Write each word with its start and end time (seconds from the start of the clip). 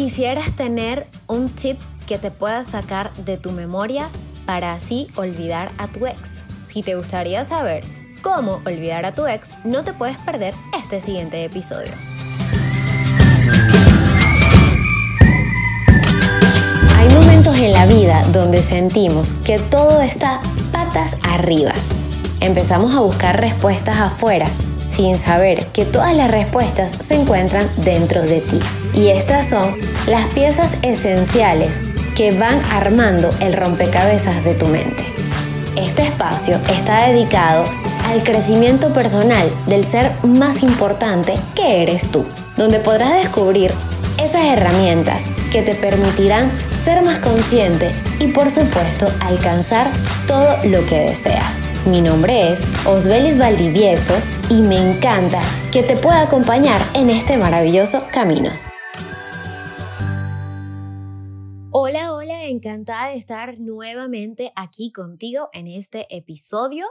quisieras 0.00 0.56
tener 0.56 1.06
un 1.26 1.50
tip 1.50 1.78
que 2.06 2.16
te 2.16 2.30
pueda 2.30 2.64
sacar 2.64 3.12
de 3.16 3.36
tu 3.36 3.52
memoria 3.52 4.08
para 4.46 4.72
así 4.72 5.08
olvidar 5.14 5.70
a 5.76 5.88
tu 5.88 6.06
ex. 6.06 6.40
Si 6.68 6.82
te 6.82 6.94
gustaría 6.94 7.44
saber 7.44 7.84
cómo 8.22 8.62
olvidar 8.64 9.04
a 9.04 9.12
tu 9.12 9.26
ex, 9.26 9.52
no 9.62 9.84
te 9.84 9.92
puedes 9.92 10.16
perder 10.16 10.54
este 10.82 11.02
siguiente 11.02 11.44
episodio. 11.44 11.92
Hay 16.96 17.08
momentos 17.10 17.58
en 17.58 17.74
la 17.74 17.84
vida 17.84 18.24
donde 18.32 18.62
sentimos 18.62 19.34
que 19.44 19.58
todo 19.58 20.00
está 20.00 20.40
patas 20.72 21.18
arriba. 21.24 21.74
Empezamos 22.40 22.94
a 22.94 23.00
buscar 23.00 23.38
respuestas 23.38 23.98
afuera 23.98 24.46
sin 24.90 25.16
saber 25.16 25.66
que 25.68 25.84
todas 25.84 26.14
las 26.14 26.30
respuestas 26.30 26.92
se 26.92 27.14
encuentran 27.14 27.66
dentro 27.78 28.22
de 28.22 28.40
ti. 28.40 28.60
Y 28.94 29.08
estas 29.08 29.48
son 29.48 29.76
las 30.06 30.30
piezas 30.34 30.76
esenciales 30.82 31.80
que 32.14 32.32
van 32.32 32.60
armando 32.70 33.34
el 33.40 33.54
rompecabezas 33.54 34.44
de 34.44 34.54
tu 34.54 34.66
mente. 34.66 35.02
Este 35.76 36.02
espacio 36.02 36.58
está 36.70 37.06
dedicado 37.06 37.64
al 38.08 38.22
crecimiento 38.22 38.92
personal 38.92 39.50
del 39.66 39.84
ser 39.84 40.12
más 40.22 40.62
importante 40.62 41.34
que 41.54 41.82
eres 41.82 42.10
tú, 42.10 42.26
donde 42.56 42.80
podrás 42.80 43.14
descubrir 43.14 43.72
esas 44.22 44.42
herramientas 44.44 45.24
que 45.50 45.62
te 45.62 45.74
permitirán 45.74 46.50
ser 46.84 47.02
más 47.02 47.18
consciente 47.18 47.90
y 48.18 48.28
por 48.28 48.50
supuesto 48.50 49.06
alcanzar 49.20 49.88
todo 50.26 50.56
lo 50.64 50.84
que 50.86 50.98
deseas. 51.00 51.69
Mi 51.86 52.02
nombre 52.02 52.52
es 52.52 52.62
Osbelis 52.86 53.38
Valdivieso 53.38 54.12
y 54.50 54.60
me 54.60 54.76
encanta 54.76 55.40
que 55.72 55.82
te 55.82 55.96
pueda 55.96 56.20
acompañar 56.20 56.78
en 56.94 57.08
este 57.08 57.38
maravilloso 57.38 58.06
camino. 58.12 58.50
Hola, 61.70 62.12
hola, 62.12 62.44
encantada 62.44 63.08
de 63.08 63.16
estar 63.16 63.58
nuevamente 63.58 64.52
aquí 64.56 64.92
contigo 64.92 65.48
en 65.54 65.68
este 65.68 66.06
episodio 66.14 66.84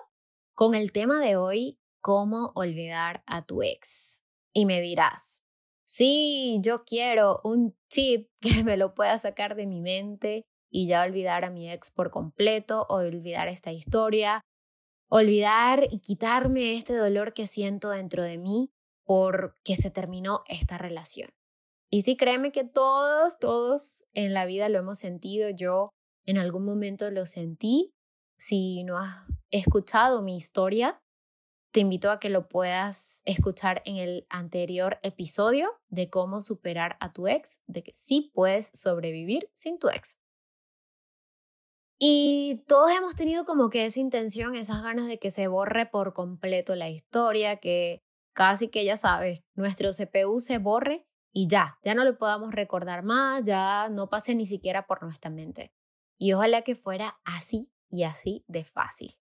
con 0.55 0.73
el 0.73 0.91
tema 0.91 1.19
de 1.19 1.35
hoy, 1.35 1.79
cómo 2.01 2.51
olvidar 2.55 3.21
a 3.27 3.45
tu 3.45 3.61
ex. 3.61 4.23
Y 4.53 4.65
me 4.65 4.81
dirás, 4.81 5.43
sí, 5.85 6.57
yo 6.63 6.83
quiero 6.83 7.41
un 7.43 7.77
tip 7.89 8.27
que 8.41 8.63
me 8.63 8.75
lo 8.75 8.95
pueda 8.95 9.19
sacar 9.19 9.55
de 9.55 9.67
mi 9.67 9.81
mente 9.81 10.47
y 10.71 10.87
ya 10.87 11.03
olvidar 11.03 11.45
a 11.45 11.51
mi 11.51 11.69
ex 11.69 11.91
por 11.91 12.09
completo 12.09 12.87
o 12.89 12.95
olvidar 12.95 13.49
esta 13.49 13.71
historia 13.71 14.43
olvidar 15.09 15.87
y 15.91 15.99
quitarme 15.99 16.77
este 16.77 16.95
dolor 16.95 17.33
que 17.33 17.47
siento 17.47 17.89
dentro 17.89 18.23
de 18.23 18.37
mí 18.37 18.71
porque 19.03 19.75
se 19.75 19.89
terminó 19.91 20.43
esta 20.47 20.77
relación. 20.77 21.29
Y 21.91 22.03
sí, 22.03 22.15
créeme 22.15 22.51
que 22.51 22.63
todos, 22.63 23.39
todos 23.39 24.05
en 24.13 24.33
la 24.33 24.45
vida 24.45 24.69
lo 24.69 24.77
hemos 24.77 24.99
sentido. 24.99 25.49
Yo 25.49 25.89
en 26.25 26.37
algún 26.37 26.63
momento 26.63 27.09
lo 27.09 27.25
sentí. 27.25 27.91
Si 28.37 28.83
no 28.83 28.99
has 28.99 29.25
escuchado 29.49 30.21
mi 30.21 30.37
historia, 30.37 31.01
te 31.71 31.79
invito 31.79 32.11
a 32.11 32.19
que 32.19 32.29
lo 32.29 32.47
puedas 32.47 33.21
escuchar 33.25 33.81
en 33.85 33.97
el 33.97 34.27
anterior 34.29 34.99
episodio 35.01 35.71
de 35.89 36.09
cómo 36.09 36.41
superar 36.41 36.97
a 36.99 37.11
tu 37.11 37.27
ex, 37.27 37.61
de 37.67 37.83
que 37.83 37.93
sí 37.93 38.31
puedes 38.33 38.71
sobrevivir 38.73 39.49
sin 39.53 39.79
tu 39.79 39.89
ex. 39.89 40.17
Y 42.01 42.63
todos 42.67 42.91
hemos 42.91 43.15
tenido 43.15 43.45
como 43.45 43.69
que 43.69 43.85
esa 43.85 43.99
intención, 43.99 44.55
esas 44.55 44.81
ganas 44.81 45.07
de 45.07 45.19
que 45.19 45.31
se 45.31 45.49
borre 45.49 45.85
por 45.85 46.13
completo 46.13 46.75
la 46.75 46.89
historia, 46.89 47.57
que 47.57 48.01
casi 48.33 48.69
que 48.69 48.85
ya 48.85 48.95
sabes, 48.95 49.43
nuestro 49.53 49.91
CPU 49.91 50.39
se 50.39 50.59
borre 50.59 51.05
y 51.33 51.47
ya, 51.47 51.77
ya 51.83 51.93
no 51.93 52.05
lo 52.05 52.17
podamos 52.17 52.53
recordar 52.53 53.03
más, 53.03 53.43
ya 53.43 53.89
no 53.89 54.09
pase 54.09 54.33
ni 54.33 54.45
siquiera 54.45 54.87
por 54.87 55.03
nuestra 55.03 55.29
mente. 55.29 55.73
Y 56.17 56.31
ojalá 56.31 56.61
que 56.61 56.75
fuera 56.75 57.19
así 57.25 57.71
y 57.89 58.03
así 58.03 58.45
de 58.47 58.63
fácil. 58.63 59.17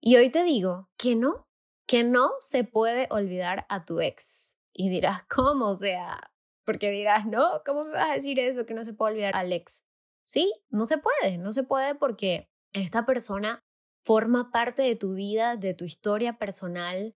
Y 0.00 0.16
hoy 0.16 0.30
te 0.30 0.42
digo 0.42 0.90
que 0.96 1.14
no, 1.14 1.46
que 1.86 2.02
no 2.02 2.32
se 2.40 2.64
puede 2.64 3.06
olvidar 3.10 3.64
a 3.68 3.84
tu 3.84 4.00
ex. 4.00 4.56
Y 4.72 4.88
dirás, 4.88 5.22
¿cómo? 5.28 5.66
O 5.66 5.76
sea, 5.76 6.32
porque 6.64 6.90
dirás, 6.90 7.26
no, 7.26 7.62
¿cómo 7.64 7.84
me 7.84 7.92
vas 7.92 8.10
a 8.10 8.14
decir 8.14 8.40
eso 8.40 8.66
que 8.66 8.74
no 8.74 8.84
se 8.84 8.92
puede 8.92 9.12
olvidar 9.12 9.36
al 9.36 9.52
ex? 9.52 9.84
Sí, 10.26 10.52
no 10.70 10.86
se 10.86 10.98
puede, 10.98 11.38
no 11.38 11.52
se 11.52 11.62
puede 11.62 11.94
porque 11.94 12.50
esta 12.72 13.06
persona 13.06 13.60
forma 14.04 14.50
parte 14.50 14.82
de 14.82 14.96
tu 14.96 15.14
vida, 15.14 15.56
de 15.56 15.72
tu 15.72 15.84
historia 15.84 16.36
personal, 16.36 17.14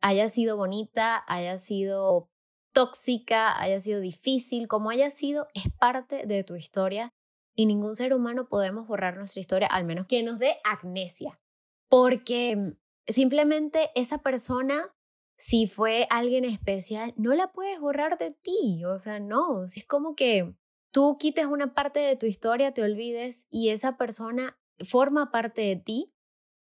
haya 0.00 0.28
sido 0.28 0.56
bonita, 0.56 1.24
haya 1.26 1.58
sido 1.58 2.30
tóxica, 2.72 3.60
haya 3.60 3.80
sido 3.80 4.00
difícil, 4.00 4.68
como 4.68 4.90
haya 4.90 5.10
sido, 5.10 5.48
es 5.54 5.64
parte 5.78 6.26
de 6.26 6.44
tu 6.44 6.54
historia 6.54 7.12
y 7.54 7.66
ningún 7.66 7.96
ser 7.96 8.14
humano 8.14 8.48
podemos 8.48 8.86
borrar 8.86 9.16
nuestra 9.16 9.40
historia, 9.40 9.66
al 9.68 9.84
menos 9.84 10.06
que 10.06 10.22
nos 10.22 10.38
dé 10.38 10.56
amnesia, 10.64 11.40
porque 11.88 12.76
simplemente 13.06 13.90
esa 13.94 14.18
persona, 14.18 14.94
si 15.36 15.66
fue 15.66 16.06
alguien 16.10 16.44
especial, 16.44 17.12
no 17.16 17.34
la 17.34 17.52
puedes 17.52 17.80
borrar 17.80 18.18
de 18.18 18.30
ti, 18.30 18.84
o 18.84 18.98
sea, 18.98 19.20
no, 19.20 19.66
si 19.68 19.80
es 19.80 19.86
como 19.86 20.14
que 20.14 20.54
tú 20.92 21.16
quites 21.18 21.46
una 21.46 21.74
parte 21.74 22.00
de 22.00 22.16
tu 22.16 22.26
historia, 22.26 22.72
te 22.72 22.82
olvides 22.82 23.46
y 23.50 23.70
esa 23.70 23.96
persona 23.96 24.58
forma 24.84 25.30
parte 25.30 25.62
de 25.62 25.76
ti, 25.76 26.12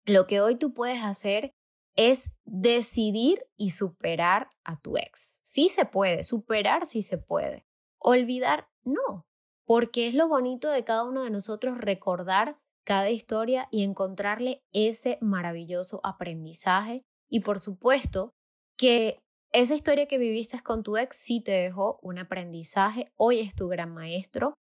lo 0.05 0.27
que 0.27 0.41
hoy 0.41 0.57
tú 0.57 0.73
puedes 0.73 1.03
hacer 1.03 1.53
es 1.97 2.31
decidir 2.45 3.45
y 3.57 3.71
superar 3.71 4.51
a 4.65 4.81
tu 4.81 4.97
ex. 4.97 5.41
Sí 5.43 5.69
se 5.69 5.85
puede, 5.85 6.23
superar 6.23 6.87
sí 6.87 7.03
se 7.03 7.19
puede. 7.19 7.67
Olvidar 7.99 8.69
no, 8.85 9.27
porque 9.65 10.07
es 10.07 10.15
lo 10.15 10.29
bonito 10.29 10.71
de 10.71 10.85
cada 10.85 11.05
uno 11.05 11.25
de 11.25 11.31
nosotros 11.31 11.79
recordar 11.79 12.59
cada 12.85 13.11
historia 13.11 13.69
y 13.71 13.83
encontrarle 13.83 14.63
ese 14.73 15.19
maravilloso 15.21 16.01
aprendizaje. 16.05 17.05
Y 17.29 17.41
por 17.41 17.59
supuesto 17.59 18.33
que 18.79 19.21
esa 19.53 19.75
historia 19.75 20.07
que 20.07 20.19
viviste 20.19 20.61
con 20.63 20.83
tu 20.83 20.97
ex 20.97 21.17
sí 21.17 21.41
te 21.41 21.53
dejó 21.53 21.99
un 22.03 22.19
aprendizaje, 22.19 23.13
hoy 23.17 23.41
es 23.41 23.55
tu 23.55 23.69
gran 23.69 23.93
maestro 23.93 24.55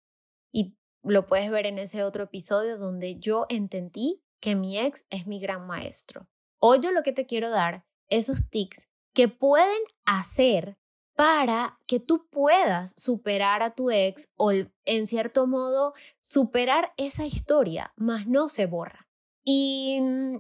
y 0.53 0.77
lo 1.03 1.27
puedes 1.27 1.51
ver 1.51 1.67
en 1.67 1.79
ese 1.79 2.05
otro 2.05 2.25
episodio 2.25 2.79
donde 2.79 3.19
yo 3.19 3.47
entendí 3.49 4.23
que 4.41 4.55
mi 4.55 4.79
ex 4.79 5.07
es 5.11 5.27
mi 5.27 5.41
gran 5.41 5.67
maestro. 5.67 6.29
Hoy 6.59 6.81
yo 6.81 6.93
lo 6.93 7.03
que 7.03 7.13
te 7.13 7.27
quiero 7.27 7.51
dar, 7.51 7.85
esos 8.09 8.49
tics 8.51 8.89
que 9.15 9.29
pueden 9.29 9.79
hacer 10.05 10.77
para 11.17 11.79
que 11.87 12.01
tú 12.01 12.27
puedas 12.29 12.95
superar 12.97 13.63
a 13.63 13.75
tu 13.75 13.91
ex 13.91 14.33
o 14.37 14.51
en 14.53 15.07
cierto 15.07 15.47
modo 15.47 15.95
superar 16.21 16.93
esa 16.97 17.25
historia, 17.27 17.93
mas 17.97 18.27
no 18.27 18.49
se 18.49 18.67
borra. 18.67 19.09
Y 19.45 20.01
mm, 20.01 20.37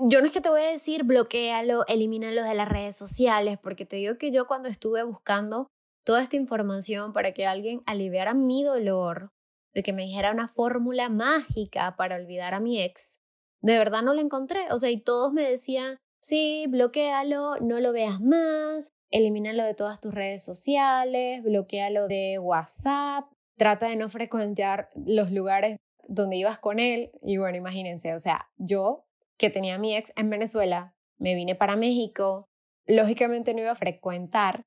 yo 0.00 0.20
no 0.20 0.26
es 0.26 0.32
que 0.32 0.40
te 0.40 0.48
voy 0.48 0.62
a 0.62 0.70
decir 0.70 1.04
bloquealo, 1.04 1.84
elimínalo 1.86 2.42
de 2.42 2.54
las 2.54 2.68
redes 2.68 2.96
sociales, 2.96 3.58
porque 3.62 3.86
te 3.86 3.96
digo 3.96 4.18
que 4.18 4.30
yo 4.30 4.46
cuando 4.46 4.68
estuve 4.68 5.02
buscando 5.02 5.68
toda 6.04 6.22
esta 6.22 6.36
información 6.36 7.12
para 7.12 7.32
que 7.32 7.46
alguien 7.46 7.82
aliviara 7.86 8.34
mi 8.34 8.62
dolor, 8.62 9.30
de 9.74 9.82
que 9.82 9.92
me 9.92 10.04
dijera 10.04 10.32
una 10.32 10.48
fórmula 10.48 11.08
mágica 11.08 11.96
para 11.96 12.16
olvidar 12.16 12.54
a 12.54 12.60
mi 12.60 12.80
ex, 12.80 13.18
de 13.60 13.78
verdad 13.78 14.02
no 14.02 14.14
la 14.14 14.22
encontré. 14.22 14.66
O 14.70 14.78
sea, 14.78 14.90
y 14.90 15.00
todos 15.00 15.32
me 15.32 15.42
decían, 15.42 15.98
sí, 16.22 16.66
bloquealo, 16.68 17.56
no 17.60 17.80
lo 17.80 17.92
veas 17.92 18.20
más, 18.20 18.90
elimínalo 19.10 19.64
de 19.64 19.74
todas 19.74 20.00
tus 20.00 20.14
redes 20.14 20.44
sociales, 20.44 21.42
bloquealo 21.42 22.08
de 22.08 22.38
WhatsApp, 22.38 23.24
trata 23.58 23.88
de 23.88 23.96
no 23.96 24.08
frecuentar 24.08 24.90
los 24.94 25.30
lugares 25.30 25.76
donde 26.08 26.36
ibas 26.36 26.58
con 26.58 26.78
él. 26.78 27.10
Y 27.22 27.36
bueno, 27.36 27.56
imagínense, 27.56 28.14
o 28.14 28.18
sea, 28.18 28.48
yo 28.56 29.05
que 29.38 29.50
tenía 29.50 29.78
mi 29.78 29.96
ex 29.96 30.12
en 30.16 30.30
Venezuela, 30.30 30.94
me 31.18 31.34
vine 31.34 31.54
para 31.54 31.76
México, 31.76 32.48
lógicamente 32.86 33.54
no 33.54 33.60
iba 33.60 33.72
a 33.72 33.76
frecuentar 33.76 34.62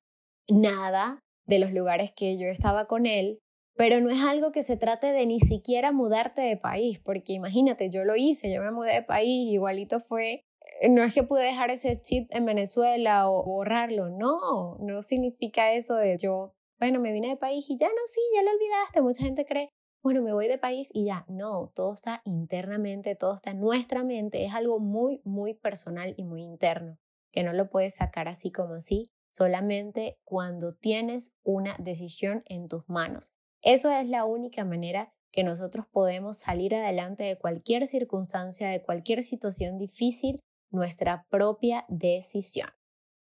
nada 0.48 1.20
de 1.46 1.58
los 1.58 1.72
lugares 1.72 2.12
que 2.14 2.38
yo 2.38 2.46
estaba 2.46 2.86
con 2.86 3.06
él, 3.06 3.40
pero 3.76 4.00
no 4.00 4.10
es 4.10 4.22
algo 4.22 4.52
que 4.52 4.62
se 4.62 4.76
trate 4.76 5.12
de 5.12 5.26
ni 5.26 5.40
siquiera 5.40 5.92
mudarte 5.92 6.42
de 6.42 6.56
país, 6.56 7.00
porque 7.00 7.32
imagínate, 7.32 7.90
yo 7.90 8.04
lo 8.04 8.16
hice, 8.16 8.52
yo 8.52 8.60
me 8.60 8.70
mudé 8.70 8.94
de 8.94 9.02
país, 9.02 9.52
igualito 9.52 10.00
fue, 10.00 10.44
no 10.88 11.02
es 11.02 11.14
que 11.14 11.22
pude 11.22 11.44
dejar 11.44 11.70
ese 11.70 12.00
chip 12.00 12.28
en 12.30 12.44
Venezuela 12.44 13.30
o 13.30 13.44
borrarlo, 13.44 14.10
no, 14.10 14.76
no 14.80 15.02
significa 15.02 15.72
eso 15.72 15.96
de 15.96 16.18
yo, 16.18 16.54
bueno, 16.78 17.00
me 17.00 17.12
vine 17.12 17.28
de 17.28 17.36
país 17.36 17.68
y 17.68 17.76
ya 17.76 17.88
no, 17.88 18.02
sí, 18.06 18.20
ya 18.34 18.42
lo 18.42 18.50
olvidaste, 18.50 19.02
mucha 19.02 19.24
gente 19.24 19.44
cree, 19.44 19.70
bueno, 20.02 20.22
me 20.22 20.32
voy 20.32 20.48
de 20.48 20.58
país 20.58 20.90
y 20.94 21.04
ya. 21.04 21.24
No, 21.28 21.72
todo 21.74 21.92
está 21.92 22.22
internamente, 22.24 23.14
todo 23.16 23.34
está 23.34 23.50
en 23.50 23.60
nuestra 23.60 24.02
mente. 24.02 24.44
Es 24.44 24.54
algo 24.54 24.78
muy, 24.78 25.20
muy 25.24 25.54
personal 25.54 26.14
y 26.16 26.24
muy 26.24 26.42
interno, 26.42 26.98
que 27.32 27.42
no 27.42 27.52
lo 27.52 27.68
puedes 27.68 27.96
sacar 27.96 28.28
así 28.28 28.50
como 28.50 28.74
así, 28.74 29.10
solamente 29.32 30.18
cuando 30.24 30.74
tienes 30.74 31.34
una 31.42 31.76
decisión 31.78 32.42
en 32.46 32.68
tus 32.68 32.88
manos. 32.88 33.34
Eso 33.62 33.90
es 33.90 34.08
la 34.08 34.24
única 34.24 34.64
manera 34.64 35.12
que 35.32 35.44
nosotros 35.44 35.86
podemos 35.92 36.38
salir 36.38 36.74
adelante 36.74 37.24
de 37.24 37.38
cualquier 37.38 37.86
circunstancia, 37.86 38.68
de 38.68 38.82
cualquier 38.82 39.22
situación 39.22 39.78
difícil, 39.78 40.42
nuestra 40.70 41.26
propia 41.28 41.84
decisión. 41.88 42.70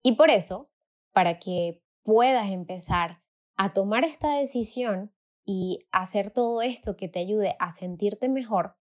Y 0.03 0.13
por 0.13 0.31
eso, 0.31 0.71
para 1.13 1.39
que 1.39 1.83
puedas 2.03 2.51
empezar 2.51 3.23
a 3.57 3.73
tomar 3.73 4.05
esta 4.05 4.37
decisión 4.37 5.13
y 5.53 5.89
hacer 5.91 6.31
todo 6.31 6.63
esto 6.63 6.97
que 6.97 7.09
te 7.09 7.19
ayude 7.19 7.57
a 7.59 7.71
sentirte 7.71 8.29
mejor, 8.29 8.77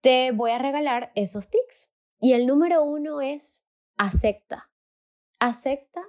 te 0.00 0.32
voy 0.32 0.50
a 0.50 0.58
regalar 0.58 1.12
esos 1.14 1.48
tics. 1.48 1.92
Y 2.18 2.32
el 2.32 2.48
número 2.48 2.82
uno 2.82 3.20
es 3.20 3.64
acepta. 3.96 4.72
Acepta 5.38 6.02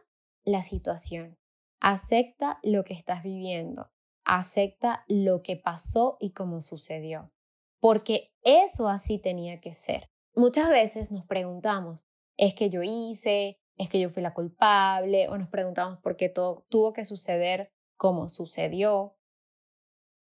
la 0.43 0.63
situación. 0.63 1.37
Acepta 1.79 2.57
lo 2.63 2.83
que 2.83 2.95
estás 2.95 3.21
viviendo. 3.21 3.91
Acepta 4.25 5.05
lo 5.07 5.43
que 5.43 5.55
pasó 5.55 6.17
y 6.19 6.31
cómo 6.31 6.61
sucedió. 6.61 7.31
Porque 7.79 8.33
eso 8.41 8.87
así 8.87 9.19
tenía 9.19 9.61
que 9.61 9.73
ser. 9.73 10.09
Muchas 10.33 10.69
veces 10.69 11.11
nos 11.11 11.27
preguntamos, 11.27 12.07
¿es 12.37 12.55
que 12.55 12.71
yo 12.71 12.81
hice? 12.81 13.59
¿Es 13.77 13.87
que 13.87 13.99
yo 13.99 14.09
fui 14.09 14.23
la 14.23 14.33
culpable? 14.33 15.29
O 15.29 15.37
nos 15.37 15.49
preguntamos 15.49 15.99
por 15.99 16.17
qué 16.17 16.27
todo 16.27 16.65
tuvo 16.69 16.91
que 16.91 17.05
suceder 17.05 17.71
como 17.97 18.29
sucedió. 18.29 19.18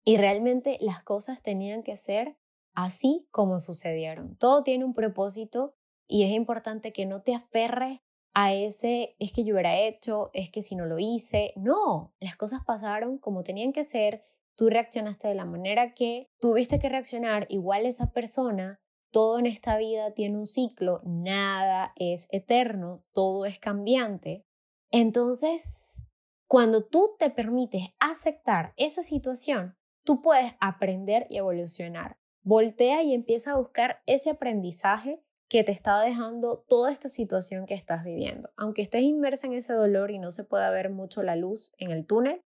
Y 0.08 0.16
realmente 0.16 0.78
las 0.80 1.02
cosas 1.02 1.42
tenían 1.42 1.82
que 1.82 1.98
ser 1.98 2.38
así 2.72 3.28
como 3.30 3.58
sucedieron. 3.58 4.38
Todo 4.38 4.62
tiene 4.62 4.86
un 4.86 4.94
propósito 4.94 5.74
y 6.06 6.24
es 6.24 6.30
importante 6.30 6.94
que 6.94 7.04
no 7.04 7.20
te 7.20 7.34
aferres 7.34 8.00
a 8.32 8.54
ese 8.54 9.16
es 9.18 9.34
que 9.34 9.44
yo 9.44 9.52
hubiera 9.52 9.76
hecho, 9.76 10.30
es 10.32 10.48
que 10.48 10.62
si 10.62 10.76
no 10.76 10.86
lo 10.86 10.98
hice. 10.98 11.52
No, 11.56 12.14
las 12.20 12.36
cosas 12.36 12.62
pasaron 12.64 13.18
como 13.18 13.42
tenían 13.42 13.74
que 13.74 13.84
ser, 13.84 14.24
tú 14.56 14.70
reaccionaste 14.70 15.28
de 15.28 15.34
la 15.34 15.44
manera 15.44 15.92
que 15.92 16.30
tuviste 16.40 16.78
que 16.78 16.88
reaccionar, 16.88 17.46
igual 17.50 17.84
esa 17.84 18.10
persona, 18.10 18.80
todo 19.12 19.38
en 19.38 19.44
esta 19.44 19.76
vida 19.76 20.14
tiene 20.14 20.38
un 20.38 20.46
ciclo, 20.46 21.02
nada 21.04 21.92
es 21.96 22.28
eterno, 22.30 23.02
todo 23.12 23.44
es 23.44 23.58
cambiante. 23.58 24.46
Entonces, 24.90 26.00
cuando 26.46 26.82
tú 26.86 27.14
te 27.18 27.28
permites 27.28 27.88
aceptar 28.00 28.72
esa 28.78 29.02
situación, 29.02 29.77
tú 30.08 30.22
puedes 30.22 30.54
aprender 30.58 31.26
y 31.28 31.36
evolucionar. 31.36 32.16
Voltea 32.42 33.02
y 33.02 33.12
empieza 33.12 33.52
a 33.52 33.56
buscar 33.56 34.00
ese 34.06 34.30
aprendizaje 34.30 35.22
que 35.50 35.64
te 35.64 35.72
está 35.72 36.00
dejando 36.00 36.64
toda 36.66 36.90
esta 36.90 37.10
situación 37.10 37.66
que 37.66 37.74
estás 37.74 38.04
viviendo. 38.04 38.48
Aunque 38.56 38.80
estés 38.80 39.02
inmersa 39.02 39.48
en 39.48 39.52
ese 39.52 39.74
dolor 39.74 40.10
y 40.10 40.18
no 40.18 40.30
se 40.30 40.44
pueda 40.44 40.70
ver 40.70 40.88
mucho 40.88 41.22
la 41.22 41.36
luz 41.36 41.74
en 41.76 41.90
el 41.90 42.06
túnel, 42.06 42.42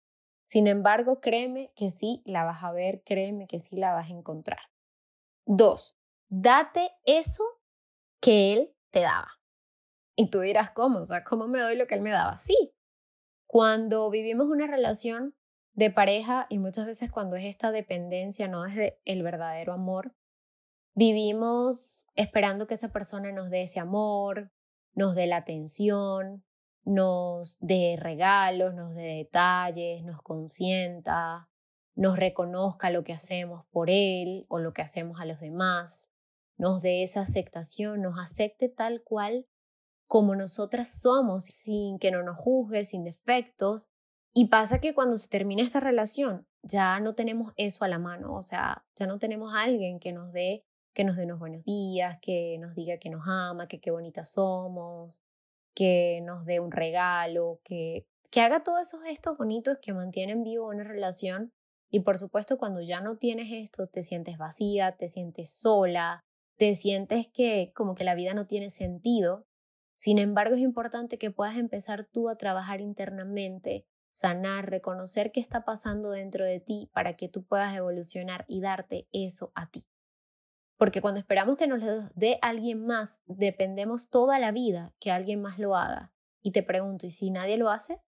sin 0.46 0.68
embargo, 0.68 1.20
créeme 1.20 1.74
que 1.76 1.90
sí 1.90 2.22
la 2.24 2.46
vas 2.46 2.64
a 2.64 2.72
ver, 2.72 3.04
créeme 3.04 3.46
que 3.46 3.60
sí 3.60 3.76
la 3.76 3.92
vas 3.94 4.08
a 4.08 4.14
encontrar. 4.14 4.62
Dos, 5.46 6.00
date 6.30 6.90
eso 7.04 7.44
que 8.22 8.54
él 8.54 8.74
te 8.90 9.02
daba. 9.02 9.38
Y 10.16 10.30
tú 10.30 10.40
dirás, 10.40 10.70
¿cómo? 10.70 11.00
O 11.00 11.06
sea, 11.06 11.26
¿cómo 11.26 11.50
me 11.50 11.60
doy 11.60 11.76
lo 11.76 11.88
que 11.88 11.96
él 11.96 12.02
me 12.02 12.12
daba? 12.12 12.38
Sí. 12.38 12.74
Cuando 13.48 14.10
vivimos 14.10 14.48
una 14.48 14.66
relación, 14.66 15.36
de 15.80 15.90
pareja 15.90 16.46
y 16.50 16.60
muchas 16.60 16.86
veces 16.86 17.10
cuando 17.10 17.38
es 17.38 17.46
esta 17.46 17.72
dependencia, 17.72 18.50
no 18.50 18.66
es 18.66 18.94
el 19.06 19.24
verdadero 19.24 19.72
amor, 19.72 20.14
vivimos 20.94 22.06
esperando 22.16 22.68
que 22.68 22.74
esa 22.74 22.92
persona 22.92 23.32
nos 23.32 23.50
dé 23.50 23.62
ese 23.62 23.80
amor, 23.80 24.52
nos 24.94 25.16
dé 25.16 25.26
la 25.26 25.38
atención, 25.38 26.44
nos 26.84 27.58
dé 27.62 27.96
regalos, 27.98 28.76
nos 28.76 28.94
dé 28.94 29.16
detalles, 29.16 30.04
nos 30.04 30.22
consienta, 30.22 31.50
nos 31.96 32.18
reconozca 32.18 32.90
lo 32.90 33.06
que 33.06 33.14
hacemos 33.14 33.66
por 33.72 33.90
él 33.90 34.46
o 34.50 34.60
lo 34.60 34.74
que 34.74 34.82
hacemos 34.82 35.22
a 35.22 35.26
los 35.26 35.40
demás, 35.40 36.10
nos 36.58 36.82
dé 36.82 37.04
esa 37.04 37.22
aceptación, 37.22 38.02
nos 38.02 38.20
acepte 38.20 38.68
tal 38.68 39.02
cual 39.02 39.48
como 40.08 40.36
nosotras 40.36 41.00
somos, 41.00 41.46
sin 41.46 42.00
que 42.00 42.12
no 42.12 42.22
nos 42.22 42.36
juzgue, 42.36 42.84
sin 42.84 43.06
defectos, 43.06 43.90
y 44.34 44.48
pasa 44.48 44.80
que 44.80 44.94
cuando 44.94 45.18
se 45.18 45.28
termina 45.28 45.64
esta 45.64 45.80
relación, 45.80 46.48
ya 46.62 47.00
no 47.00 47.16
tenemos 47.16 47.54
eso 47.58 47.84
a 47.86 47.88
la 47.88 48.00
mano, 48.00 48.36
o 48.36 48.42
sea, 48.42 48.86
ya 48.96 49.08
no 49.08 49.20
tenemos 49.20 49.54
alguien 49.56 50.00
que 50.00 50.12
nos 50.12 50.32
dé 50.32 50.66
que 50.94 51.04
nos 51.04 51.16
dé 51.16 51.26
unos 51.26 51.40
buenos 51.40 51.64
días, 51.64 52.18
que 52.22 52.58
nos 52.60 52.76
diga 52.76 52.98
que 52.98 53.10
nos 53.10 53.26
ama, 53.28 53.68
que 53.68 53.80
qué 53.80 53.92
bonitas 53.92 54.32
somos, 54.32 55.22
que 55.74 56.22
nos 56.24 56.46
dé 56.46 56.60
un 56.60 56.72
regalo, 56.72 57.62
que, 57.64 58.06
que 58.32 58.42
haga 58.42 58.64
todos 58.64 58.82
esos 58.82 59.04
gestos 59.04 59.38
bonitos 59.38 59.78
que 59.82 59.94
mantienen 59.94 60.44
vivo 60.44 60.68
una 60.68 60.84
relación. 60.84 61.54
Y 61.90 62.02
por 62.02 62.18
supuesto, 62.18 62.58
cuando 62.58 62.82
ya 62.82 63.02
no 63.02 63.18
tienes 63.18 63.48
esto, 63.52 63.88
te 63.88 64.04
sientes 64.04 64.38
vacía, 64.38 64.98
te 64.98 65.08
sientes 65.08 65.52
sola, 65.52 66.20
te 66.58 66.76
sientes 66.76 67.28
que 67.28 67.72
como 67.74 67.96
que 67.96 68.04
la 68.04 68.16
vida 68.16 68.34
no 68.34 68.46
tiene 68.46 68.70
sentido. 68.70 69.46
Sin 69.96 70.18
embargo, 70.18 70.56
es 70.56 70.62
importante 70.62 71.18
que 71.18 71.32
puedas 71.32 71.58
empezar 71.58 72.06
tú 72.12 72.30
a 72.30 72.36
trabajar 72.36 72.82
internamente 72.82 73.86
sanar, 74.20 74.70
reconocer 74.70 75.32
qué 75.32 75.40
está 75.40 75.64
pasando 75.64 76.12
dentro 76.12 76.44
de 76.44 76.60
ti 76.60 76.90
para 76.94 77.16
que 77.16 77.30
tú 77.30 77.46
puedas 77.46 77.74
evolucionar 77.74 78.44
y 78.50 78.60
darte 78.60 79.08
eso 79.14 79.54
a 79.56 79.70
ti. 79.72 79.88
Porque 80.78 81.02
cuando 81.02 81.22
esperamos 81.22 81.56
que 81.56 81.68
nos 81.68 81.80
lo 81.80 82.10
dé 82.16 82.38
alguien 82.42 82.86
más, 82.86 83.22
dependemos 83.26 84.10
toda 84.10 84.38
la 84.38 84.52
vida 84.52 84.94
que 85.00 85.12
alguien 85.12 85.42
más 85.42 85.58
lo 85.58 85.76
haga. 85.76 86.14
Y 86.42 86.52
te 86.52 86.64
pregunto, 86.64 87.06
¿y 87.06 87.12
si 87.12 87.32
nadie 87.32 87.58
lo 87.58 87.70
hace? 87.70 88.02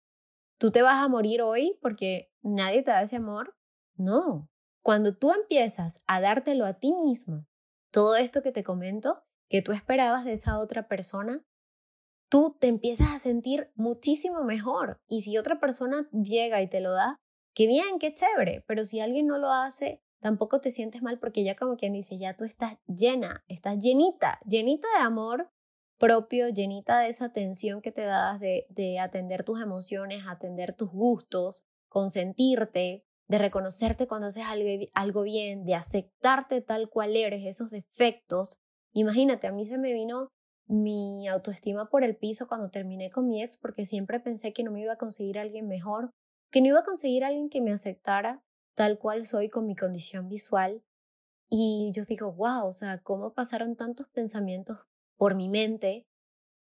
¿Tú 0.57 0.71
te 0.71 0.81
vas 0.81 1.01
a 1.01 1.07
morir 1.07 1.41
hoy 1.41 1.77
porque 1.81 2.33
nadie 2.41 2.83
te 2.83 2.91
da 2.91 3.03
ese 3.03 3.15
amor? 3.15 3.55
No. 3.95 4.49
Cuando 4.83 5.15
tú 5.15 5.31
empiezas 5.31 6.01
a 6.07 6.19
dártelo 6.19 6.65
a 6.65 6.73
ti 6.73 6.93
mismo, 6.93 7.47
todo 7.89 8.17
esto 8.17 8.41
que 8.41 8.51
te 8.51 8.63
comento, 8.65 9.23
que 9.47 9.61
tú 9.61 9.71
esperabas 9.71 10.25
de 10.25 10.33
esa 10.33 10.59
otra 10.59 10.89
persona, 10.89 11.45
tú 12.31 12.55
te 12.59 12.67
empiezas 12.67 13.11
a 13.11 13.19
sentir 13.19 13.69
muchísimo 13.75 14.43
mejor. 14.45 15.01
Y 15.07 15.21
si 15.21 15.37
otra 15.37 15.59
persona 15.59 16.09
llega 16.13 16.61
y 16.61 16.69
te 16.69 16.79
lo 16.79 16.93
da, 16.93 17.17
qué 17.53 17.67
bien, 17.67 17.99
qué 17.99 18.13
chévere. 18.13 18.63
Pero 18.67 18.85
si 18.85 19.01
alguien 19.01 19.27
no 19.27 19.37
lo 19.37 19.51
hace, 19.51 20.01
tampoco 20.21 20.61
te 20.61 20.71
sientes 20.71 21.01
mal 21.01 21.19
porque 21.19 21.43
ya 21.43 21.57
como 21.57 21.75
quien 21.75 21.91
dice, 21.91 22.17
ya 22.17 22.37
tú 22.37 22.45
estás 22.45 22.77
llena, 22.87 23.43
estás 23.49 23.77
llenita, 23.79 24.39
llenita 24.47 24.87
de 24.97 25.03
amor 25.03 25.51
propio, 25.99 26.47
llenita 26.47 27.01
de 27.01 27.09
esa 27.09 27.25
atención 27.25 27.81
que 27.81 27.91
te 27.91 28.03
das 28.03 28.39
de, 28.39 28.65
de 28.69 28.97
atender 28.99 29.43
tus 29.43 29.61
emociones, 29.61 30.23
atender 30.25 30.73
tus 30.73 30.89
gustos, 30.89 31.65
consentirte, 31.89 33.03
de 33.27 33.37
reconocerte 33.37 34.07
cuando 34.07 34.27
haces 34.27 34.45
algo, 34.45 34.67
algo 34.93 35.23
bien, 35.23 35.65
de 35.65 35.75
aceptarte 35.75 36.61
tal 36.61 36.89
cual 36.89 37.15
eres, 37.15 37.45
esos 37.45 37.71
defectos. 37.71 38.57
Imagínate, 38.93 39.47
a 39.47 39.51
mí 39.51 39.65
se 39.65 39.77
me 39.77 39.93
vino 39.93 40.29
mi 40.71 41.27
autoestima 41.27 41.89
por 41.89 42.03
el 42.03 42.15
piso 42.15 42.47
cuando 42.47 42.69
terminé 42.69 43.11
con 43.11 43.27
mi 43.27 43.43
ex 43.43 43.57
porque 43.57 43.85
siempre 43.85 44.21
pensé 44.21 44.53
que 44.53 44.63
no 44.63 44.71
me 44.71 44.81
iba 44.81 44.93
a 44.93 44.97
conseguir 44.97 45.37
alguien 45.37 45.67
mejor, 45.67 46.11
que 46.49 46.61
no 46.61 46.67
iba 46.67 46.79
a 46.79 46.85
conseguir 46.85 47.25
alguien 47.25 47.49
que 47.49 47.61
me 47.61 47.73
aceptara 47.73 48.41
tal 48.73 48.97
cual 48.97 49.25
soy 49.25 49.49
con 49.49 49.67
mi 49.67 49.75
condición 49.75 50.29
visual. 50.29 50.81
Y 51.49 51.91
yo 51.93 52.05
digo, 52.05 52.31
wow, 52.31 52.65
o 52.65 52.71
sea, 52.71 53.01
¿cómo 53.03 53.33
pasaron 53.33 53.75
tantos 53.75 54.07
pensamientos 54.09 54.79
por 55.17 55.35
mi 55.35 55.49
mente? 55.49 56.07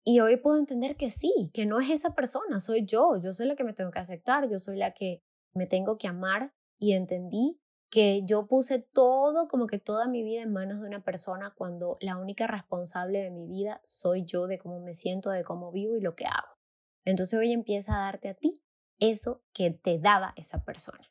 Y 0.05 0.21
hoy 0.21 0.37
puedo 0.37 0.57
entender 0.57 0.95
que 0.95 1.09
sí, 1.09 1.51
que 1.53 1.65
no 1.65 1.81
es 1.81 1.89
esa 1.89 2.15
persona, 2.15 2.61
soy 2.61 2.85
yo, 2.85 3.19
yo 3.19 3.33
soy 3.33 3.47
la 3.47 3.57
que 3.57 3.65
me 3.65 3.73
tengo 3.73 3.91
que 3.91 3.99
aceptar, 3.99 4.49
yo 4.49 4.57
soy 4.57 4.77
la 4.77 4.93
que 4.93 5.21
me 5.53 5.67
tengo 5.67 5.97
que 5.97 6.07
amar 6.07 6.53
y 6.79 6.93
entendí 6.93 7.59
que 7.89 8.23
yo 8.25 8.47
puse 8.47 8.79
todo, 8.79 9.47
como 9.47 9.67
que 9.67 9.79
toda 9.79 10.07
mi 10.07 10.23
vida 10.23 10.41
en 10.41 10.51
manos 10.51 10.81
de 10.81 10.87
una 10.87 11.03
persona 11.03 11.53
cuando 11.55 11.97
la 12.01 12.17
única 12.17 12.47
responsable 12.47 13.21
de 13.21 13.31
mi 13.31 13.47
vida 13.47 13.81
soy 13.83 14.25
yo, 14.25 14.47
de 14.47 14.59
cómo 14.59 14.79
me 14.79 14.93
siento, 14.93 15.29
de 15.29 15.43
cómo 15.43 15.71
vivo 15.71 15.95
y 15.95 16.01
lo 16.01 16.15
que 16.15 16.25
hago. 16.25 16.57
Entonces 17.05 17.39
hoy 17.39 17.53
empieza 17.53 17.95
a 17.95 18.05
darte 18.05 18.29
a 18.29 18.33
ti 18.33 18.63
eso 18.99 19.41
que 19.53 19.71
te 19.71 19.99
daba 19.99 20.33
esa 20.35 20.63
persona. 20.63 21.09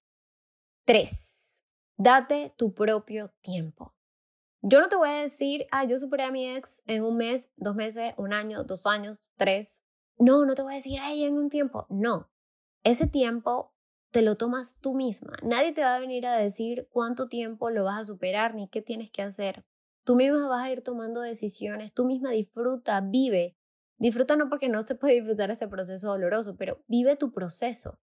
Tres, 0.85 1.63
date 1.97 2.55
tu 2.57 2.75
propio 2.75 3.29
tiempo. 3.41 3.95
Yo 4.63 4.81
no 4.81 4.89
te 4.89 4.97
voy 4.97 5.09
a 5.09 5.23
decir, 5.23 5.67
ah, 5.71 5.85
yo 5.85 5.99
superé 5.99 6.25
a 6.25 6.31
mi 6.31 6.49
ex 6.49 6.83
en 6.87 7.05
un 7.05 7.17
mes, 7.17 7.53
dos 7.57 7.75
meses, 7.75 8.15
un 8.17 8.33
año, 8.33 8.65
dos 8.65 8.87
años, 8.87 9.31
tres. 9.37 9.85
No, 10.19 10.45
no 10.45 10.55
te 10.55 10.63
voy 10.63 10.73
a 10.73 10.77
decir, 10.77 10.99
ay, 11.01 11.25
en 11.25 11.35
un 11.35 11.49
tiempo. 11.49 11.87
No, 11.89 12.31
ese 12.83 13.07
tiempo 13.07 13.76
te 14.11 14.23
lo 14.23 14.37
tomas 14.37 14.79
tú 14.81 14.95
misma. 14.95 15.35
Nadie 15.43 15.73
te 15.73 15.83
va 15.83 15.97
a 15.97 16.01
venir 16.01 16.27
a 16.27 16.37
decir 16.37 16.89
cuánto 16.91 17.29
tiempo 17.29 17.71
lo 17.71 17.85
vas 17.85 18.01
a 18.01 18.05
superar 18.05 18.55
ni 18.55 18.69
qué 18.69 18.83
tienes 18.83 19.11
que 19.11 19.23
hacer. 19.23 19.65
Tú 20.05 20.17
misma 20.17 20.47
vas 20.49 20.65
a 20.65 20.71
ir 20.71 20.83
tomando 20.83 21.21
decisiones, 21.21 21.93
tú 21.93 22.05
misma 22.05 22.31
disfruta, 22.31 23.01
vive. 23.01 23.57
Disfruta 23.99 24.37
no 24.37 24.49
porque 24.49 24.69
no 24.69 24.83
se 24.87 24.95
puede 24.95 25.15
disfrutar 25.15 25.51
este 25.51 25.69
proceso 25.69 26.09
doloroso, 26.09 26.57
pero 26.57 26.83
vive 26.87 27.17
tu 27.17 27.33
proceso. 27.33 27.99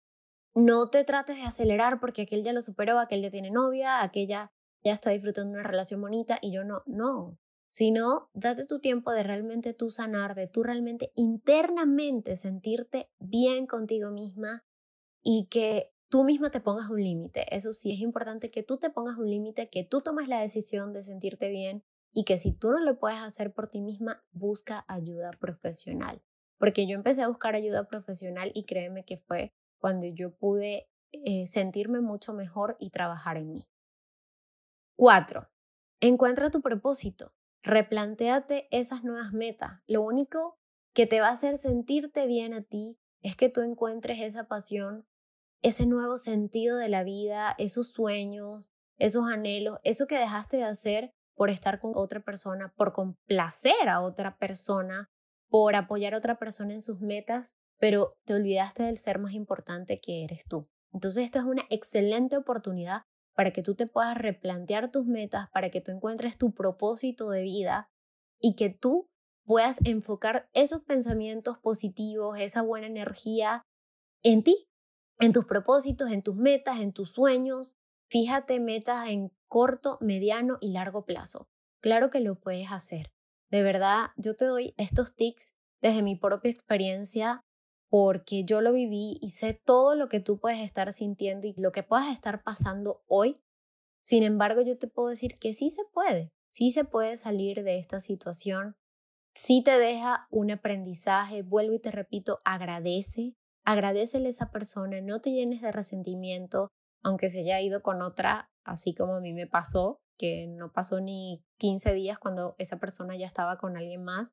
No 0.55 0.91
te 0.91 1.05
trates 1.05 1.37
de 1.37 1.43
acelerar 1.43 2.01
porque 2.01 2.23
aquel 2.23 2.43
ya 2.43 2.53
lo 2.53 2.63
superó, 2.63 2.99
aquel 2.99 3.23
ya 3.23 3.31
tiene 3.31 3.51
novia, 3.51 4.03
aquella 4.03 4.53
ya 4.83 4.93
está 4.93 5.11
disfrutando 5.11 5.53
una 5.53 5.63
relación 5.63 6.01
bonita 6.01 6.39
y 6.41 6.53
yo 6.53 6.65
no, 6.65 6.83
no. 6.87 7.39
Sino, 7.69 8.31
date 8.35 8.67
tu 8.67 8.81
tiempo 8.81 9.13
de 9.13 9.23
realmente 9.23 9.75
tú 9.75 9.91
sanar, 9.91 10.35
de 10.35 10.49
tú 10.49 10.65
realmente 10.65 11.13
internamente 11.15 12.35
sentirte 12.35 13.11
bien 13.21 13.67
contigo 13.67 14.11
misma 14.11 14.65
y 15.23 15.47
que 15.51 15.93
tú 16.09 16.25
misma 16.25 16.51
te 16.51 16.61
pongas 16.61 16.91
un 16.91 17.03
límite. 17.03 17.55
Eso 17.55 17.73
sí, 17.73 17.93
es 17.93 18.01
importante 18.01 18.51
que 18.51 18.63
tú 18.63 18.79
te 18.79 18.91
pongas 18.91 19.17
un 19.17 19.31
límite, 19.31 19.71
que 19.71 19.85
tú 19.85 20.01
tomes 20.01 20.29
la 20.29 20.41
decisión 20.41 20.93
de 20.93 21.03
sentirte 21.03 21.49
bien 21.49 21.85
y 22.13 22.25
que 22.25 22.39
si 22.39 22.53
tú 22.53 22.73
no 22.73 22.81
lo 22.81 22.99
puedes 22.99 23.21
hacer 23.21 23.53
por 23.53 23.69
ti 23.69 23.81
misma, 23.81 24.25
busca 24.33 24.85
ayuda 24.89 25.31
profesional. 25.31 26.23
Porque 26.59 26.87
yo 26.87 26.97
empecé 26.97 27.23
a 27.23 27.29
buscar 27.29 27.55
ayuda 27.55 27.87
profesional 27.87 28.51
y 28.55 28.65
créeme 28.65 29.05
que 29.05 29.19
fue 29.19 29.55
cuando 29.79 30.07
yo 30.07 30.37
pude 30.37 30.91
eh, 31.13 31.47
sentirme 31.47 32.01
mucho 32.01 32.35
mejor 32.35 32.77
y 32.79 32.91
trabajar 32.91 33.39
en 33.39 33.53
mí. 33.53 33.65
Cuatro, 34.97 35.49
encuentra 36.01 36.51
tu 36.51 36.61
propósito. 36.61 37.33
Replantéate 37.63 38.69
esas 38.71 39.05
nuevas 39.05 39.33
metas. 39.33 39.81
Lo 39.87 40.03
único 40.03 40.59
que 40.93 41.07
te 41.07 41.21
va 41.21 41.29
a 41.29 41.33
hacer 41.33 41.57
sentirte 41.57 42.27
bien 42.27 42.53
a 42.53 42.63
ti 42.63 43.00
es 43.23 43.37
que 43.37 43.49
tú 43.49 43.61
encuentres 43.61 44.21
esa 44.21 44.49
pasión, 44.49 45.07
ese 45.63 45.87
nuevo 45.87 46.17
sentido 46.17 46.77
de 46.77 46.89
la 46.89 47.05
vida, 47.05 47.55
esos 47.59 47.93
sueños, 47.93 48.73
esos 48.99 49.27
anhelos, 49.27 49.79
eso 49.85 50.07
que 50.07 50.19
dejaste 50.19 50.59
de 50.59 50.65
hacer 50.65 51.13
por 51.35 51.51
estar 51.51 51.81
con 51.81 51.93
otra 51.95 52.21
persona, 52.21 52.73
por 52.77 52.93
complacer 52.93 53.89
a 53.89 54.01
otra 54.01 54.37
persona, 54.37 55.11
por 55.49 55.75
apoyar 55.75 56.15
a 56.15 56.19
otra 56.19 56.39
persona 56.39 56.75
en 56.75 56.83
sus 56.83 57.01
metas, 57.01 57.57
pero 57.79 58.19
te 58.25 58.35
olvidaste 58.35 58.83
del 58.83 58.99
ser 58.99 59.19
más 59.19 59.33
importante 59.33 60.01
que 60.01 60.25
eres 60.25 60.45
tú. 60.47 60.69
Entonces, 60.93 61.25
esta 61.25 61.39
es 61.39 61.45
una 61.45 61.65
excelente 61.71 62.37
oportunidad 62.37 63.05
para 63.35 63.53
que 63.53 63.63
tú 63.63 63.75
te 63.75 63.87
puedas 63.87 64.17
replantear 64.17 64.91
tus 64.91 65.07
metas, 65.07 65.49
para 65.51 65.71
que 65.71 65.81
tú 65.81 65.93
encuentres 65.93 66.37
tu 66.37 66.53
propósito 66.53 67.31
de 67.31 67.43
vida 67.43 67.91
y 68.39 68.55
que 68.55 68.69
tú 68.69 69.09
puedas 69.45 69.81
enfocar 69.85 70.49
esos 70.53 70.83
pensamientos 70.83 71.59
positivos, 71.59 72.39
esa 72.39 72.63
buena 72.63 72.87
energía 72.87 73.67
en 74.23 74.43
ti, 74.43 74.69
en 75.19 75.33
tus 75.33 75.45
propósitos, 75.45 76.11
en 76.11 76.23
tus 76.23 76.37
metas, 76.37 76.81
en 76.81 76.93
tus 76.93 77.13
sueños. 77.13 77.77
Fíjate 78.09 78.61
metas 78.61 79.09
en 79.09 79.33
corto, 79.49 79.99
mediano 80.01 80.59
y 80.61 80.73
largo 80.73 81.05
plazo. 81.05 81.49
Claro 81.81 82.11
que 82.11 82.21
lo 82.21 82.39
puedes 82.39 82.71
hacer. 82.71 83.13
De 83.51 83.63
verdad, 83.63 84.11
yo 84.17 84.37
te 84.37 84.45
doy 84.45 84.75
estos 84.77 85.15
tics 85.15 85.55
desde 85.81 86.03
mi 86.03 86.17
propia 86.17 86.51
experiencia 86.51 87.45
porque 87.89 88.45
yo 88.45 88.61
lo 88.61 88.73
viví 88.73 89.19
y 89.21 89.31
sé 89.31 89.55
todo 89.65 89.97
lo 89.97 90.09
que 90.09 90.21
tú 90.21 90.39
puedes 90.39 90.61
estar 90.61 90.93
sintiendo 90.93 91.49
y 91.49 91.55
lo 91.57 91.73
que 91.73 91.83
puedas 91.83 92.13
estar 92.13 92.43
pasando 92.45 93.03
hoy. 93.09 93.43
Sin 94.03 94.23
embargo, 94.23 94.61
yo 94.63 94.79
te 94.79 94.87
puedo 94.87 95.09
decir 95.09 95.39
que 95.39 95.53
sí 95.53 95.71
se 95.71 95.83
puede, 95.93 96.33
sí 96.51 96.71
se 96.71 96.85
puede 96.85 97.17
salir 97.17 97.65
de 97.65 97.79
esta 97.79 97.99
situación 97.99 98.77
si 99.35 99.63
te 99.63 99.79
deja 99.79 100.27
un 100.31 100.51
aprendizaje, 100.51 101.43
vuelvo 101.43 101.75
y 101.75 101.81
te 101.81 101.91
repito, 101.91 102.41
agradece, 102.45 103.35
agradecele 103.65 104.27
a 104.27 104.31
esa 104.31 104.51
persona, 104.51 105.01
no 105.01 105.21
te 105.21 105.31
llenes 105.31 105.63
de 105.63 105.73
resentimiento, 105.73 106.69
aunque 107.03 107.29
se 107.29 107.41
haya 107.41 107.61
ido 107.61 107.83
con 107.83 108.03
otra, 108.03 108.51
así 108.65 108.95
como 108.95 109.15
a 109.15 109.21
mí 109.21 109.33
me 109.33 109.47
pasó, 109.47 110.01
que 110.19 110.47
no 110.49 110.73
pasó 110.73 111.01
ni 111.01 111.45
15 111.59 111.95
días 111.95 112.19
cuando 112.19 112.55
esa 112.59 112.79
persona 112.79 113.17
ya 113.17 113.27
estaba 113.27 113.57
con 113.57 113.77
alguien 113.77 114.05
más. 114.05 114.29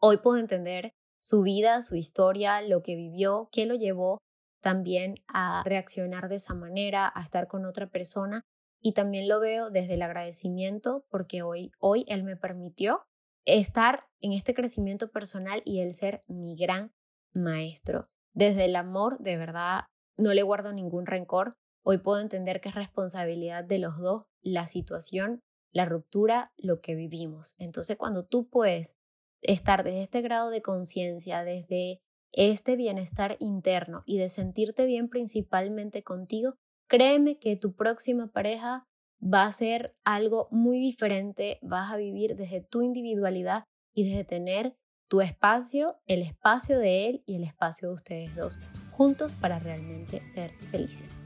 Hoy 0.00 0.16
puedo 0.18 0.38
entender 0.38 0.92
su 1.20 1.42
vida, 1.42 1.82
su 1.82 1.96
historia, 1.96 2.62
lo 2.62 2.82
que 2.82 2.96
vivió, 2.96 3.50
qué 3.52 3.66
lo 3.66 3.74
llevó 3.74 4.18
también 4.62 5.16
a 5.26 5.62
reaccionar 5.64 6.28
de 6.28 6.36
esa 6.36 6.54
manera, 6.54 7.10
a 7.14 7.20
estar 7.20 7.48
con 7.48 7.66
otra 7.66 7.90
persona. 7.90 8.42
Y 8.82 8.94
también 8.94 9.28
lo 9.28 9.40
veo 9.40 9.68
desde 9.70 9.94
el 9.94 10.02
agradecimiento 10.02 11.04
porque 11.10 11.42
hoy, 11.42 11.70
hoy 11.78 12.06
él 12.08 12.22
me 12.24 12.36
permitió 12.36 13.02
estar 13.44 14.04
en 14.20 14.32
este 14.32 14.54
crecimiento 14.54 15.10
personal 15.10 15.62
y 15.64 15.80
el 15.80 15.92
ser 15.92 16.24
mi 16.26 16.56
gran 16.56 16.92
maestro. 17.32 18.08
Desde 18.34 18.66
el 18.66 18.76
amor, 18.76 19.18
de 19.18 19.36
verdad, 19.36 19.84
no 20.16 20.34
le 20.34 20.42
guardo 20.42 20.72
ningún 20.72 21.06
rencor. 21.06 21.56
Hoy 21.82 21.98
puedo 21.98 22.20
entender 22.20 22.60
que 22.60 22.68
es 22.68 22.74
responsabilidad 22.74 23.64
de 23.64 23.78
los 23.78 23.98
dos 23.98 24.24
la 24.42 24.66
situación, 24.66 25.40
la 25.72 25.84
ruptura, 25.84 26.52
lo 26.56 26.80
que 26.80 26.94
vivimos. 26.94 27.54
Entonces, 27.58 27.96
cuando 27.96 28.24
tú 28.24 28.48
puedes 28.48 28.96
estar 29.42 29.84
desde 29.84 30.02
este 30.02 30.20
grado 30.20 30.50
de 30.50 30.62
conciencia, 30.62 31.44
desde 31.44 32.00
este 32.32 32.76
bienestar 32.76 33.36
interno 33.40 34.02
y 34.06 34.18
de 34.18 34.28
sentirte 34.28 34.86
bien 34.86 35.08
principalmente 35.08 36.02
contigo, 36.02 36.54
créeme 36.88 37.38
que 37.38 37.56
tu 37.56 37.74
próxima 37.74 38.28
pareja 38.28 38.86
va 39.22 39.44
a 39.44 39.52
ser 39.52 39.94
algo 40.04 40.48
muy 40.50 40.78
diferente, 40.78 41.58
vas 41.62 41.92
a 41.92 41.96
vivir 41.96 42.36
desde 42.36 42.60
tu 42.60 42.82
individualidad 42.82 43.64
y 43.94 44.08
desde 44.08 44.24
tener 44.24 44.74
tu 45.08 45.20
espacio, 45.20 46.00
el 46.06 46.22
espacio 46.22 46.78
de 46.78 47.08
él 47.08 47.22
y 47.26 47.36
el 47.36 47.44
espacio 47.44 47.88
de 47.88 47.94
ustedes 47.94 48.36
dos 48.36 48.58
juntos 48.92 49.34
para 49.34 49.58
realmente 49.58 50.26
ser 50.26 50.52
felices. 50.70 51.20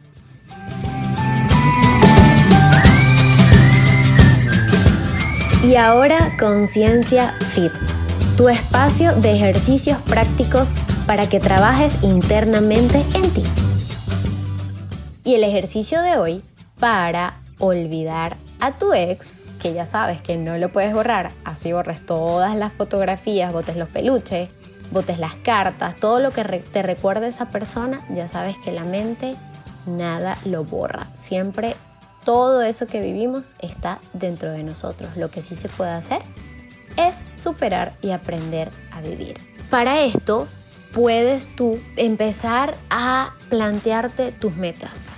Y 5.62 5.76
ahora 5.76 6.36
Conciencia 6.38 7.32
Fit, 7.54 7.72
tu 8.36 8.48
espacio 8.48 9.14
de 9.16 9.32
ejercicios 9.32 9.98
prácticos 10.02 10.72
para 11.06 11.28
que 11.28 11.40
trabajes 11.40 12.02
internamente 12.02 12.98
en 13.14 13.30
ti. 13.32 13.42
Y 15.24 15.34
el 15.34 15.44
ejercicio 15.44 16.02
de 16.02 16.18
hoy 16.18 16.42
para 16.78 17.43
olvidar 17.58 18.36
a 18.60 18.76
tu 18.78 18.92
ex, 18.92 19.42
que 19.60 19.72
ya 19.72 19.86
sabes 19.86 20.22
que 20.22 20.36
no 20.36 20.56
lo 20.58 20.70
puedes 20.70 20.92
borrar, 20.92 21.30
así 21.44 21.72
borres 21.72 22.04
todas 22.04 22.54
las 22.56 22.72
fotografías, 22.72 23.52
botes 23.52 23.76
los 23.76 23.88
peluches, 23.88 24.48
botes 24.90 25.18
las 25.18 25.34
cartas, 25.34 25.96
todo 25.96 26.20
lo 26.20 26.32
que 26.32 26.44
te 26.44 26.82
recuerde 26.82 27.28
esa 27.28 27.46
persona, 27.46 27.98
ya 28.14 28.28
sabes 28.28 28.56
que 28.58 28.72
la 28.72 28.84
mente 28.84 29.34
nada 29.86 30.38
lo 30.44 30.64
borra. 30.64 31.08
Siempre 31.14 31.76
todo 32.24 32.62
eso 32.62 32.86
que 32.86 33.00
vivimos 33.00 33.54
está 33.60 33.98
dentro 34.12 34.50
de 34.50 34.62
nosotros. 34.62 35.16
Lo 35.16 35.30
que 35.30 35.42
sí 35.42 35.54
se 35.54 35.68
puede 35.68 35.90
hacer 35.90 36.22
es 36.96 37.22
superar 37.40 37.94
y 38.00 38.10
aprender 38.10 38.70
a 38.92 39.00
vivir. 39.02 39.38
Para 39.70 40.02
esto 40.02 40.48
puedes 40.94 41.54
tú 41.54 41.80
empezar 41.96 42.76
a 42.88 43.34
plantearte 43.50 44.32
tus 44.32 44.56
metas. 44.56 45.10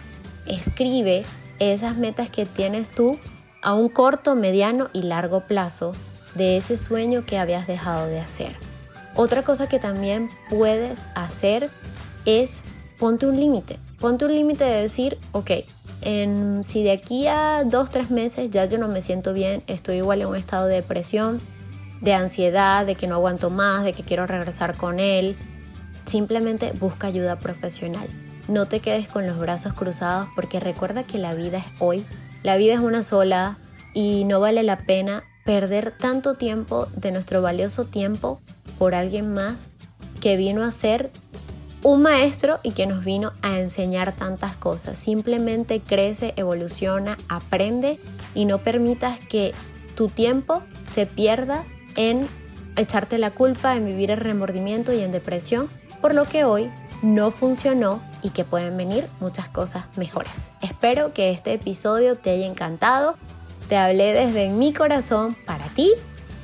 Escribe 0.46 1.24
esas 1.58 1.96
metas 1.96 2.28
que 2.30 2.46
tienes 2.46 2.90
tú 2.90 3.18
a 3.62 3.74
un 3.74 3.88
corto, 3.88 4.34
mediano 4.34 4.88
y 4.92 5.02
largo 5.02 5.40
plazo 5.40 5.94
de 6.34 6.56
ese 6.56 6.76
sueño 6.76 7.24
que 7.24 7.38
habías 7.38 7.66
dejado 7.66 8.06
de 8.06 8.20
hacer. 8.20 8.56
Otra 9.14 9.42
cosa 9.42 9.68
que 9.68 9.78
también 9.78 10.28
puedes 10.50 11.06
hacer 11.14 11.70
es 12.26 12.64
ponte 12.98 13.26
un 13.26 13.36
límite. 13.36 13.78
Ponte 13.98 14.26
un 14.26 14.34
límite 14.34 14.64
de 14.64 14.82
decir, 14.82 15.18
ok, 15.32 15.50
en, 16.02 16.62
si 16.62 16.82
de 16.82 16.92
aquí 16.92 17.26
a 17.26 17.64
dos, 17.64 17.90
tres 17.90 18.10
meses 18.10 18.50
ya 18.50 18.66
yo 18.66 18.78
no 18.78 18.88
me 18.88 19.00
siento 19.00 19.32
bien, 19.32 19.62
estoy 19.66 19.96
igual 19.96 20.20
en 20.20 20.28
un 20.28 20.36
estado 20.36 20.66
de 20.66 20.74
depresión, 20.76 21.40
de 22.02 22.12
ansiedad, 22.12 22.84
de 22.84 22.94
que 22.94 23.06
no 23.06 23.14
aguanto 23.14 23.48
más, 23.48 23.84
de 23.84 23.94
que 23.94 24.02
quiero 24.02 24.26
regresar 24.26 24.76
con 24.76 25.00
él, 25.00 25.34
simplemente 26.04 26.72
busca 26.78 27.06
ayuda 27.06 27.36
profesional. 27.36 28.06
No 28.48 28.66
te 28.66 28.80
quedes 28.80 29.08
con 29.08 29.26
los 29.26 29.38
brazos 29.38 29.72
cruzados 29.74 30.28
porque 30.34 30.60
recuerda 30.60 31.02
que 31.02 31.18
la 31.18 31.34
vida 31.34 31.58
es 31.58 31.64
hoy, 31.78 32.04
la 32.42 32.56
vida 32.56 32.74
es 32.74 32.80
una 32.80 33.02
sola 33.02 33.58
y 33.92 34.24
no 34.24 34.40
vale 34.40 34.62
la 34.62 34.78
pena 34.78 35.24
perder 35.44 35.90
tanto 35.90 36.34
tiempo 36.34 36.86
de 36.96 37.12
nuestro 37.12 37.42
valioso 37.42 37.86
tiempo 37.86 38.40
por 38.78 38.94
alguien 38.94 39.32
más 39.32 39.68
que 40.20 40.36
vino 40.36 40.62
a 40.62 40.70
ser 40.70 41.10
un 41.82 42.02
maestro 42.02 42.58
y 42.62 42.72
que 42.72 42.86
nos 42.86 43.04
vino 43.04 43.32
a 43.42 43.58
enseñar 43.58 44.12
tantas 44.12 44.56
cosas. 44.56 44.98
Simplemente 44.98 45.80
crece, 45.80 46.34
evoluciona, 46.36 47.16
aprende 47.28 48.00
y 48.34 48.44
no 48.44 48.58
permitas 48.58 49.18
que 49.20 49.54
tu 49.94 50.08
tiempo 50.08 50.62
se 50.92 51.06
pierda 51.06 51.64
en 51.94 52.26
echarte 52.76 53.18
la 53.18 53.30
culpa, 53.30 53.76
en 53.76 53.86
vivir 53.86 54.10
el 54.10 54.18
remordimiento 54.18 54.92
y 54.92 55.00
en 55.00 55.12
depresión, 55.12 55.68
por 56.00 56.14
lo 56.14 56.24
que 56.24 56.44
hoy 56.44 56.70
no 57.02 57.30
funcionó 57.30 58.00
y 58.26 58.30
que 58.30 58.44
pueden 58.44 58.76
venir 58.76 59.06
muchas 59.20 59.48
cosas 59.48 59.84
mejores. 59.96 60.50
Espero 60.60 61.12
que 61.12 61.30
este 61.30 61.52
episodio 61.52 62.16
te 62.16 62.30
haya 62.30 62.46
encantado. 62.46 63.14
Te 63.68 63.76
hablé 63.76 64.12
desde 64.12 64.48
mi 64.48 64.72
corazón 64.72 65.36
para 65.46 65.66
ti 65.68 65.92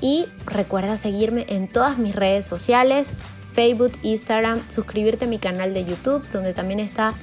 y 0.01 0.27
recuerda 0.47 0.97
seguirme 0.97 1.45
en 1.49 1.67
todas 1.67 1.99
mis 1.99 2.15
redes 2.15 2.45
sociales, 2.45 3.09
Facebook, 3.53 3.93
Instagram, 4.03 4.63
suscribirte 4.71 5.25
a 5.25 5.29
mi 5.29 5.39
canal 5.39 5.75
de 5.75 5.85
YouTube 5.85 6.25
donde 6.31 6.55
también 6.55 6.79
está 6.79 7.15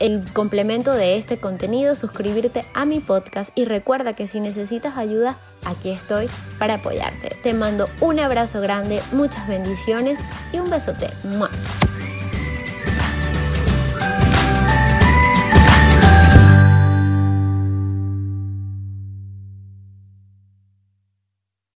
el 0.00 0.24
complemento 0.32 0.94
de 0.94 1.16
este 1.16 1.38
contenido, 1.38 1.94
suscribirte 1.94 2.64
a 2.74 2.86
mi 2.86 2.98
podcast 2.98 3.56
y 3.56 3.66
recuerda 3.66 4.14
que 4.14 4.26
si 4.26 4.40
necesitas 4.40 4.96
ayuda, 4.96 5.36
aquí 5.64 5.90
estoy 5.90 6.28
para 6.58 6.74
apoyarte. 6.74 7.36
Te 7.44 7.54
mando 7.54 7.88
un 8.00 8.18
abrazo 8.18 8.60
grande, 8.60 9.00
muchas 9.12 9.46
bendiciones 9.46 10.20
y 10.52 10.58
un 10.58 10.70
besote. 10.70 11.08